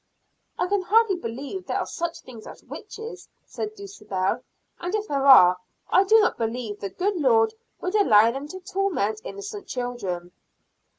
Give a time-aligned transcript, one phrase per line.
[0.57, 4.39] "I can hardly believe there are such things as witches," said Dulcibel,
[4.79, 5.57] "and if there are,
[5.91, 10.31] I do not believe the good Lord would allow them to torment innocent children."